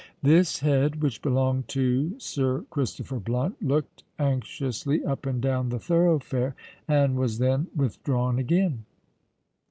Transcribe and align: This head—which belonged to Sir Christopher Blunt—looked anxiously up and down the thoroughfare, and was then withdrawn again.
This 0.23 0.61
head—which 0.61 1.21
belonged 1.21 1.67
to 1.67 2.19
Sir 2.19 2.65
Christopher 2.71 3.19
Blunt—looked 3.19 4.03
anxiously 4.17 5.05
up 5.05 5.27
and 5.27 5.39
down 5.39 5.69
the 5.69 5.77
thoroughfare, 5.77 6.55
and 6.87 7.15
was 7.17 7.37
then 7.37 7.67
withdrawn 7.75 8.39
again. 8.39 8.85